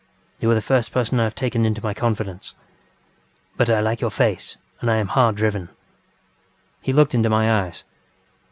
You 0.39 0.49
are 0.49 0.55
the 0.55 0.63
first 0.63 0.91
person 0.91 1.19
I 1.19 1.25
have 1.25 1.35
taken 1.35 1.63
into 1.63 1.79
my 1.83 1.93
confidence. 1.93 2.55
But 3.55 3.69
I 3.69 3.81
like 3.81 4.01
your 4.01 4.09
face 4.09 4.57
and 4.79 4.89
I 4.89 4.97
am 4.97 5.09
hard 5.09 5.35
driven. 5.35 5.67
ŌĆØ 5.67 5.71
He 6.81 6.91
looked 6.91 7.13
into 7.13 7.29
my 7.29 7.65
eyes. 7.67 7.83